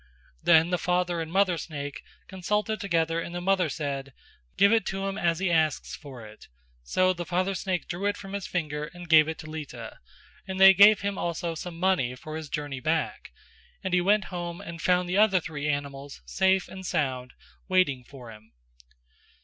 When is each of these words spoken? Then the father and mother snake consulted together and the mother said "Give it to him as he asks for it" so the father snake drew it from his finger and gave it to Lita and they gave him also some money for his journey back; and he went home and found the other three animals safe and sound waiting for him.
Then 0.41 0.71
the 0.71 0.79
father 0.79 1.21
and 1.21 1.31
mother 1.31 1.59
snake 1.59 2.01
consulted 2.27 2.79
together 2.81 3.21
and 3.21 3.35
the 3.35 3.39
mother 3.39 3.69
said 3.69 4.13
"Give 4.57 4.73
it 4.73 4.83
to 4.87 5.05
him 5.05 5.15
as 5.15 5.37
he 5.37 5.51
asks 5.51 5.95
for 5.95 6.25
it" 6.25 6.47
so 6.81 7.13
the 7.13 7.23
father 7.23 7.53
snake 7.53 7.87
drew 7.87 8.07
it 8.07 8.17
from 8.17 8.33
his 8.33 8.47
finger 8.47 8.85
and 8.95 9.07
gave 9.07 9.27
it 9.27 9.37
to 9.37 9.47
Lita 9.51 9.99
and 10.47 10.59
they 10.59 10.73
gave 10.73 11.01
him 11.01 11.19
also 11.19 11.53
some 11.53 11.79
money 11.79 12.15
for 12.15 12.35
his 12.35 12.49
journey 12.49 12.79
back; 12.79 13.29
and 13.83 13.93
he 13.93 14.01
went 14.01 14.23
home 14.33 14.59
and 14.59 14.81
found 14.81 15.07
the 15.07 15.17
other 15.19 15.39
three 15.39 15.69
animals 15.69 16.23
safe 16.25 16.67
and 16.67 16.83
sound 16.83 17.33
waiting 17.67 18.03
for 18.03 18.31
him. 18.31 18.53